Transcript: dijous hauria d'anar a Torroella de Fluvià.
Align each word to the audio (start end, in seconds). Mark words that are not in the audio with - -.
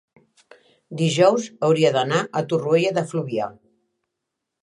dijous 1.01 1.43
hauria 1.67 1.91
d'anar 1.97 2.23
a 2.41 2.43
Torroella 2.53 2.95
de 2.99 3.05
Fluvià. 3.13 3.53